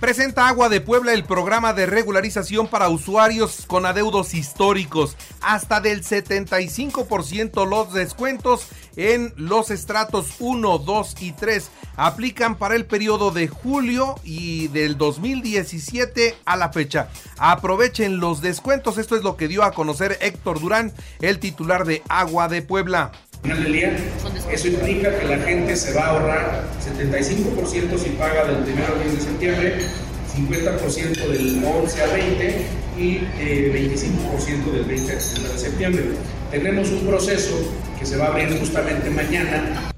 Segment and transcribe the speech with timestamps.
[0.00, 5.14] Presenta Agua de Puebla el programa de regularización para usuarios con adeudos históricos.
[5.42, 12.86] Hasta del 75% los descuentos en los estratos 1, 2 y 3 aplican para el
[12.86, 17.10] periodo de julio y del 2017 a la fecha.
[17.36, 18.96] Aprovechen los descuentos.
[18.96, 23.12] Esto es lo que dio a conocer Héctor Durán, el titular de Agua de Puebla.
[24.52, 29.02] Eso implica que la gente se va a ahorrar 75% si paga del 1 al
[29.02, 29.74] 10 de septiembre,
[30.36, 32.66] 50% del 11 al 20
[32.98, 36.04] y eh, 25% del 20 al 1 de septiembre.
[36.50, 37.56] Tenemos un proceso
[37.98, 39.90] que se va a abrir justamente mañana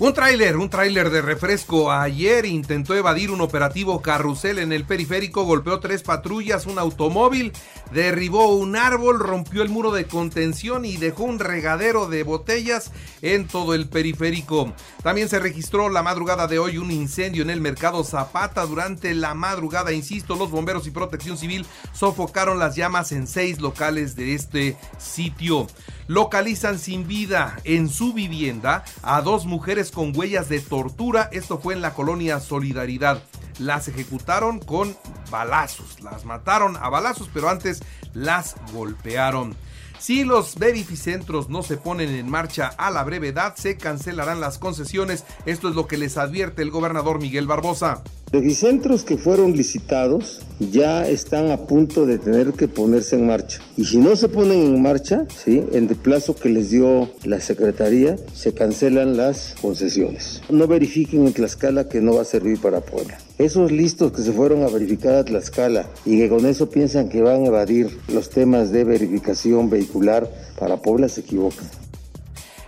[0.00, 5.44] Un tráiler, un tráiler de refresco ayer intentó evadir un operativo carrusel en el periférico,
[5.44, 7.52] golpeó tres patrullas, un automóvil,
[7.92, 12.90] derribó un árbol, rompió el muro de contención y dejó un regadero de botellas
[13.22, 14.72] en todo el periférico.
[15.04, 18.66] También se registró la madrugada de hoy un incendio en el mercado Zapata.
[18.66, 24.16] Durante la madrugada, insisto, los bomberos y protección civil sofocaron las llamas en seis locales
[24.16, 25.68] de este sitio.
[26.08, 31.28] Localizan sin vida en su vivienda a dos mujeres con huellas de tortura.
[31.32, 33.22] Esto fue en la colonia Solidaridad.
[33.58, 34.96] Las ejecutaron con
[35.30, 36.00] balazos.
[36.02, 37.82] Las mataron a balazos, pero antes
[38.12, 39.56] las golpearon.
[39.98, 45.24] Si los verificentros no se ponen en marcha a la brevedad, se cancelarán las concesiones.
[45.46, 48.02] Esto es lo que les advierte el gobernador Miguel Barbosa.
[48.34, 53.60] Verificentros que fueron licitados ya están a punto de tener que ponerse en marcha.
[53.76, 55.62] Y si no se ponen en marcha, ¿sí?
[55.70, 60.42] en el plazo que les dio la Secretaría, se cancelan las concesiones.
[60.50, 63.16] No verifiquen en Tlaxcala que no va a servir para Puebla.
[63.38, 67.22] Esos listos que se fueron a verificar a Tlaxcala y que con eso piensan que
[67.22, 70.28] van a evadir los temas de verificación vehicular
[70.58, 71.83] para Puebla se equivocan.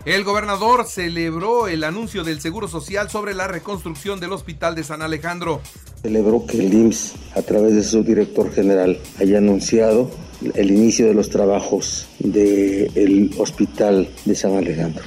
[0.07, 5.03] El gobernador celebró el anuncio del Seguro Social sobre la reconstrucción del Hospital de San
[5.03, 5.61] Alejandro.
[6.01, 10.09] Celebró que el IMSS, a través de su director general, haya anunciado
[10.55, 15.03] el inicio de los trabajos del Hospital de San Alejandro.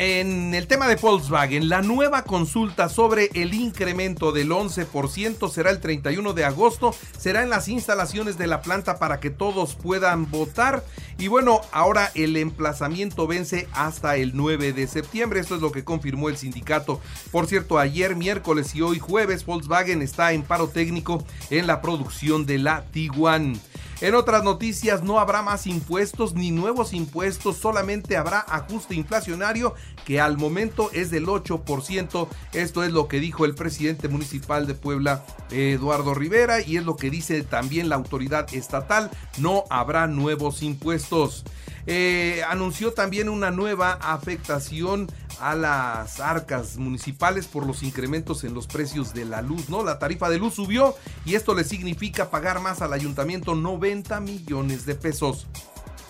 [0.00, 5.80] En el tema de Volkswagen, la nueva consulta sobre el incremento del 11% será el
[5.80, 10.84] 31 de agosto, será en las instalaciones de la planta para que todos puedan votar.
[11.18, 15.82] Y bueno, ahora el emplazamiento vence hasta el 9 de septiembre, esto es lo que
[15.82, 17.00] confirmó el sindicato.
[17.32, 22.46] Por cierto, ayer miércoles y hoy jueves Volkswagen está en paro técnico en la producción
[22.46, 23.60] de la Tiguan.
[24.00, 30.20] En otras noticias, no habrá más impuestos ni nuevos impuestos, solamente habrá ajuste inflacionario que
[30.20, 32.28] al momento es del 8%.
[32.52, 36.94] Esto es lo que dijo el presidente municipal de Puebla, Eduardo Rivera, y es lo
[36.94, 41.44] que dice también la autoridad estatal, no habrá nuevos impuestos.
[41.90, 45.08] Eh, anunció también una nueva afectación
[45.40, 49.84] a las arcas municipales por los incrementos en los precios de la luz, ¿no?
[49.84, 50.94] La tarifa de luz subió
[51.24, 55.46] y esto le significa pagar más al ayuntamiento 90 millones de pesos.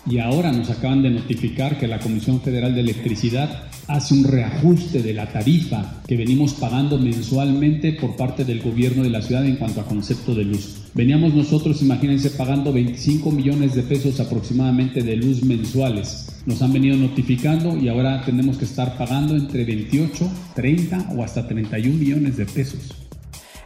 [0.05, 5.01] Y ahora nos acaban de notificar que la Comisión Federal de Electricidad hace un reajuste
[5.01, 9.57] de la tarifa que venimos pagando mensualmente por parte del gobierno de la ciudad en
[9.57, 10.78] cuanto a concepto de luz.
[10.93, 16.41] Veníamos nosotros, imagínense, pagando 25 millones de pesos aproximadamente de luz mensuales.
[16.45, 21.47] Nos han venido notificando y ahora tenemos que estar pagando entre 28, 30 o hasta
[21.47, 22.95] 31 millones de pesos.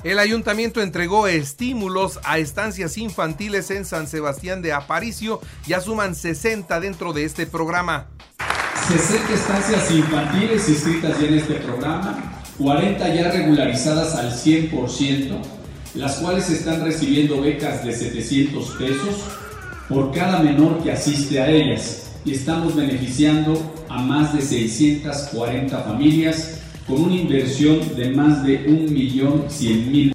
[0.04, 5.40] El ayuntamiento entregó estímulos a estancias infantiles en San Sebastián de Aparicio.
[5.66, 8.08] Ya suman 60 dentro de este programa.
[8.90, 15.38] 60 estancias infantiles inscritas ya en este programa, 40 ya regularizadas al 100%,
[15.96, 19.16] las cuales están recibiendo becas de 700 pesos
[19.88, 22.12] por cada menor que asiste a ellas.
[22.26, 23.54] Y estamos beneficiando
[23.90, 30.14] a más de 640 familias con una inversión de más de 1.100.000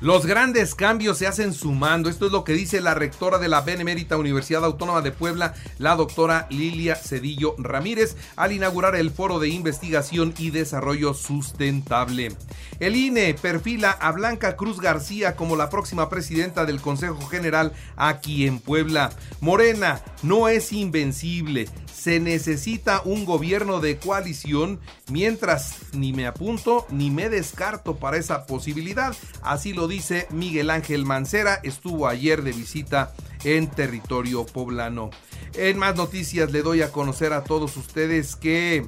[0.00, 2.10] Los grandes cambios se hacen sumando.
[2.10, 5.96] Esto es lo que dice la rectora de la Benemérita Universidad Autónoma de Puebla, la
[5.96, 12.36] doctora Lilia Cedillo Ramírez, al inaugurar el Foro de Investigación y Desarrollo Sustentable.
[12.80, 18.46] El INE perfila a Blanca Cruz García como la próxima presidenta del Consejo General aquí
[18.46, 19.10] en Puebla.
[19.40, 21.68] Morena no es invencible.
[21.94, 24.80] Se necesita un gobierno de coalición
[25.10, 29.16] mientras ni me apunto ni me descarto para esa posibilidad.
[29.42, 29.93] Así lo dice
[30.30, 31.60] Miguel Ángel Mancera.
[31.62, 33.14] Estuvo ayer de visita
[33.44, 35.10] en territorio poblano.
[35.54, 38.86] En más noticias le doy a conocer a todos ustedes que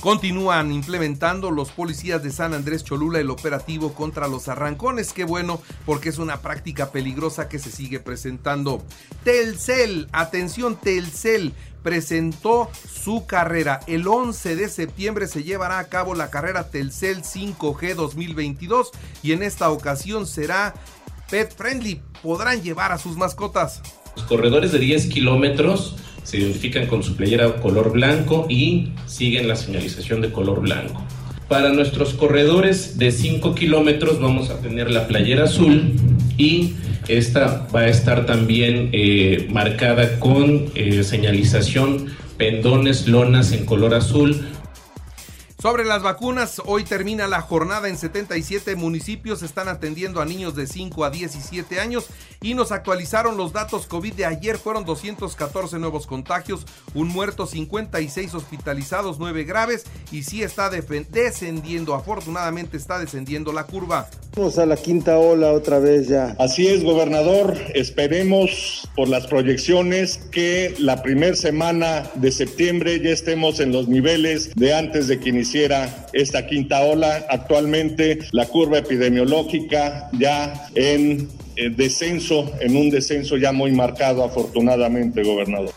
[0.00, 5.12] Continúan implementando los policías de San Andrés Cholula el operativo contra los arrancones.
[5.12, 8.80] Qué bueno, porque es una práctica peligrosa que se sigue presentando.
[9.24, 11.52] Telcel, atención Telcel,
[11.82, 13.80] presentó su carrera.
[13.88, 18.92] El 11 de septiembre se llevará a cabo la carrera Telcel 5G 2022
[19.24, 20.74] y en esta ocasión será
[21.28, 22.00] pet friendly.
[22.22, 23.82] Podrán llevar a sus mascotas.
[24.14, 25.96] Los corredores de 10 kilómetros
[26.28, 31.02] se identifican con su playera color blanco y siguen la señalización de color blanco.
[31.48, 35.94] Para nuestros corredores de 5 kilómetros vamos a tener la playera azul
[36.36, 36.74] y
[37.08, 44.44] esta va a estar también eh, marcada con eh, señalización pendones, lonas en color azul
[45.60, 50.68] sobre las vacunas, hoy termina la jornada en 77 municipios, están atendiendo a niños de
[50.68, 52.06] 5 a 17 años
[52.40, 56.64] y nos actualizaron los datos COVID de ayer, fueron 214 nuevos contagios,
[56.94, 64.08] un muerto, 56 hospitalizados, 9 graves y sí está descendiendo, afortunadamente está descendiendo la curva.
[64.38, 66.36] Vamos a la quinta ola otra vez ya.
[66.38, 73.58] Así es, gobernador, esperemos por las proyecciones que la primera semana de septiembre ya estemos
[73.58, 77.26] en los niveles de antes de que iniciara esta quinta ola.
[77.30, 81.28] Actualmente la curva epidemiológica ya en
[81.76, 85.72] descenso, en un descenso ya muy marcado afortunadamente, gobernador.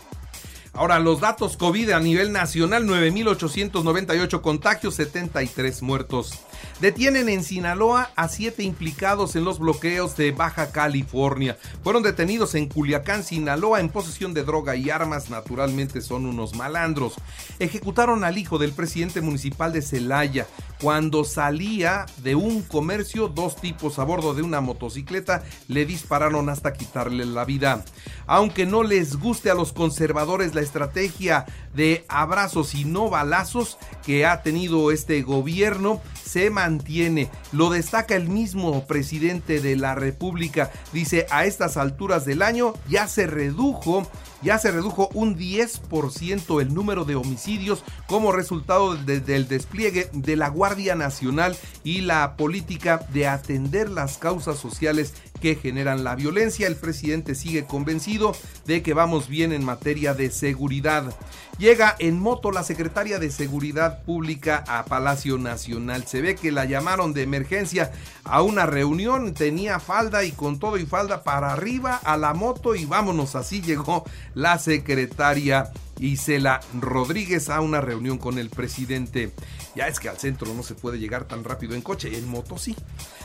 [0.74, 6.32] Ahora, los datos COVID a nivel nacional, 9.898 contagios, 73 muertos.
[6.80, 11.58] Detienen en Sinaloa a siete implicados en los bloqueos de Baja California.
[11.84, 15.28] Fueron detenidos en Culiacán, Sinaloa, en posesión de droga y armas.
[15.28, 17.16] Naturalmente son unos malandros.
[17.58, 20.46] Ejecutaron al hijo del presidente municipal de Celaya.
[20.80, 26.72] Cuando salía de un comercio, dos tipos a bordo de una motocicleta le dispararon hasta
[26.72, 27.84] quitarle la vida.
[28.26, 34.26] Aunque no les guste a los conservadores la estrategia de abrazos y no balazos que
[34.26, 37.30] ha tenido este gobierno, se mantiene.
[37.52, 40.70] Lo destaca el mismo presidente de la República.
[40.92, 44.06] Dice, a estas alturas del año ya se redujo
[44.42, 50.48] ya se redujo un 10% el número de homicidios como resultado del despliegue de la
[50.48, 56.68] Guardia Nacional y la política de atender las causas sociales que generan la violencia.
[56.68, 58.34] El presidente sigue convencido
[58.64, 61.14] de que vamos bien en materia de seguridad.
[61.58, 66.06] Llega en moto la secretaria de Seguridad Pública a Palacio Nacional.
[66.06, 67.92] Se ve que la llamaron de emergencia
[68.24, 72.74] a una reunión, tenía falda y con todo y falda para arriba a la moto
[72.74, 73.34] y vámonos.
[73.36, 74.04] Así llegó
[74.34, 79.32] la secretaria Isela Rodríguez a una reunión con el presidente.
[79.74, 82.58] Ya es que al centro no se puede llegar tan rápido en coche, en moto
[82.58, 82.76] sí.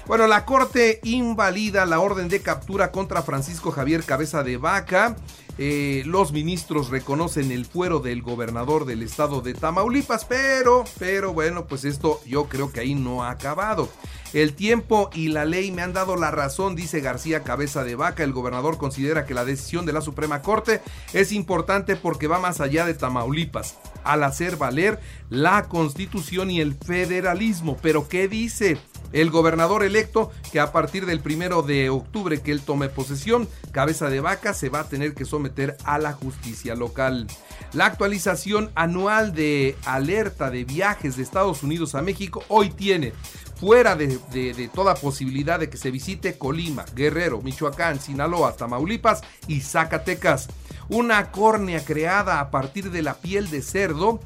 [0.07, 5.17] Bueno, la Corte invalida la orden de captura contra Francisco Javier Cabeza de Vaca.
[5.57, 11.65] Eh, los ministros reconocen el fuero del gobernador del estado de Tamaulipas, pero, pero bueno,
[11.65, 13.89] pues esto yo creo que ahí no ha acabado.
[14.31, 18.23] El tiempo y la ley me han dado la razón, dice García Cabeza de Vaca.
[18.23, 22.61] El gobernador considera que la decisión de la Suprema Corte es importante porque va más
[22.61, 27.77] allá de Tamaulipas, al hacer valer la constitución y el federalismo.
[27.81, 28.77] Pero ¿qué dice?
[29.11, 34.09] El gobernador electo, que a partir del primero de octubre que él tome posesión, cabeza
[34.09, 37.27] de vaca, se va a tener que someter a la justicia local.
[37.73, 43.13] La actualización anual de alerta de viajes de Estados Unidos a México hoy tiene
[43.59, 50.47] fuera de, toda posibilidad de que se visite Colima, Guerrero, Michoacán, Sinaloa, Tamaulipas y Zacatecas.
[50.89, 54.21] Una córnea creada a partir de la piel de cerdo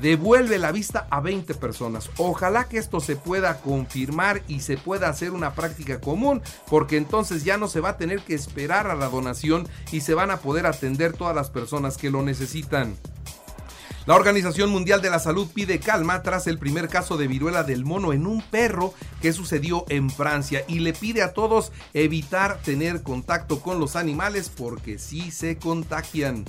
[0.00, 2.10] devuelve la vista a 20 personas.
[2.16, 7.44] Ojalá que esto se pueda confirmar y se pueda hacer una práctica común, porque entonces
[7.44, 10.38] ya no se va a tener que esperar a la donación y se van a
[10.38, 12.96] poder atender todas las personas que lo necesitan.
[14.06, 17.84] La Organización Mundial de la Salud pide calma tras el primer caso de viruela del
[17.84, 23.02] mono en un perro que sucedió en Francia y le pide a todos evitar tener
[23.02, 26.44] contacto con los animales porque sí se contagian.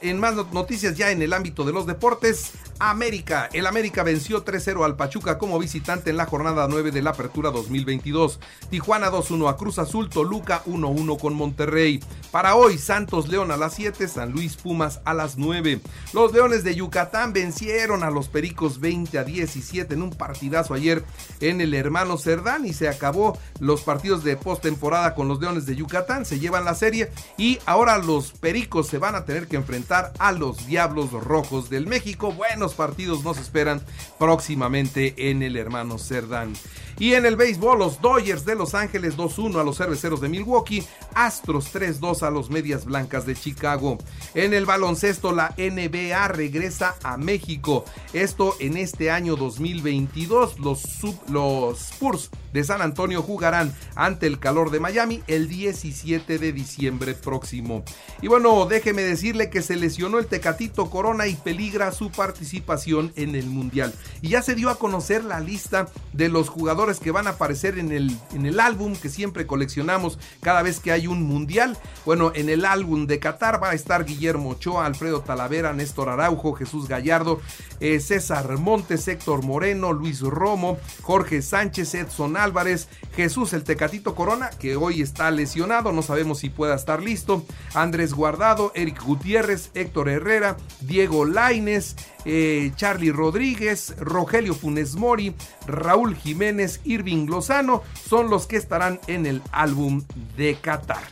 [0.00, 2.52] En más noticias ya en el ámbito de los deportes,
[2.90, 3.48] América.
[3.52, 7.52] El América venció 3-0 al Pachuca como visitante en la jornada 9 de la Apertura
[7.52, 8.40] 2022.
[8.70, 12.02] Tijuana 2-1 a Cruz Azul, Toluca 1-1 con Monterrey.
[12.32, 15.80] Para hoy, Santos León a las 7, San Luis Pumas a las 9.
[16.12, 21.04] Los Leones de Yucatán vencieron a los Pericos 20 a 17 en un partidazo ayer
[21.40, 25.76] en el hermano Cerdán y se acabó los partidos de postemporada con los Leones de
[25.76, 26.24] Yucatán.
[26.24, 30.32] Se llevan la serie y ahora los Pericos se van a tener que enfrentar a
[30.32, 32.32] los Diablos Rojos del México.
[32.32, 33.82] Buenos partidos nos esperan
[34.18, 36.54] próximamente en el hermano Cerdán.
[36.98, 40.84] Y en el béisbol, los Dodgers de Los Ángeles 2-1 a los cerveceros de Milwaukee,
[41.14, 43.98] Astros 3-2 a los Medias Blancas de Chicago.
[44.34, 47.84] En el baloncesto, la NBA regresa a México.
[48.12, 50.58] Esto en este año 2022.
[50.58, 50.82] Los,
[51.28, 57.14] los Spurs de San Antonio jugarán ante el calor de Miami el 17 de diciembre
[57.14, 57.84] próximo.
[58.20, 63.34] Y bueno, déjeme decirle que se lesionó el Tecatito Corona y peligra su participación en
[63.34, 63.94] el Mundial.
[64.20, 67.78] Y ya se dio a conocer la lista de los jugadores que van a aparecer
[67.78, 71.78] en el, en el álbum que siempre coleccionamos cada vez que hay un Mundial.
[72.04, 76.52] Bueno, en el álbum de Qatar va a estar Guillermo Ochoa, Alfredo Talavera, Néstor Araujo,
[76.54, 77.40] Jesús Gallardo,
[77.80, 84.50] eh, César Montes, Héctor Moreno, Luis Romo, Jorge Sánchez, Edson Álvarez, Jesús el Tecatito Corona,
[84.50, 87.44] que hoy está lesionado, no sabemos si pueda estar listo,
[87.74, 95.34] Andrés Guardado, Eric Gutiérrez, Héctor Herrera, Diego Laines, eh, Charlie Rodríguez, Rogelio Funes Mori,
[95.66, 100.02] Raúl Jiménez, Irving Lozano, son los que estarán en el álbum
[100.36, 101.02] de Qatar.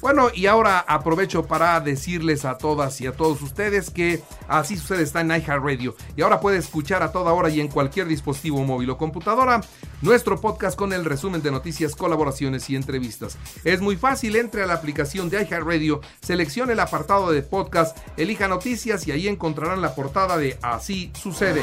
[0.00, 5.02] Bueno, y ahora aprovecho para decirles a todas y a todos ustedes que así sucede
[5.02, 5.96] está en iHeartRadio.
[6.16, 9.60] Y ahora puede escuchar a toda hora y en cualquier dispositivo móvil o computadora
[10.00, 13.38] nuestro podcast con el resumen de noticias, colaboraciones y entrevistas.
[13.64, 18.46] Es muy fácil, entre a la aplicación de iHeartRadio, seleccione el apartado de podcast, elija
[18.46, 21.62] noticias y ahí encontrarán la portada de Así sucede.